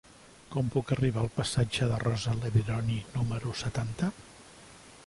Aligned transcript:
Com 0.53 0.69
puc 0.75 0.93
arribar 0.95 1.21
al 1.23 1.29
passatge 1.35 1.91
de 1.91 2.01
Rosa 2.05 2.35
Leveroni 2.41 2.99
número 3.19 3.55
setanta? 3.63 4.13